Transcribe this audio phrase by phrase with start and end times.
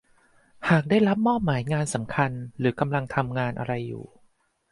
[0.69, 4.05] หากได้รับมอบหมายงานสำคัญ หรือกำลังทำงานอะไรอยู่